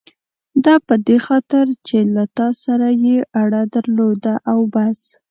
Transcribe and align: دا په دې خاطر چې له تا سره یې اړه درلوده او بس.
دا 0.65 0.75
په 0.87 0.95
دې 1.07 1.17
خاطر 1.27 1.65
چې 1.87 1.97
له 2.15 2.23
تا 2.37 2.47
سره 2.63 2.87
یې 3.05 3.17
اړه 3.41 3.61
درلوده 3.73 4.33
او 4.51 4.59
بس. 4.73 4.99